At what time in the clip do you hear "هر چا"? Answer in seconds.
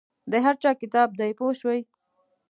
0.45-0.71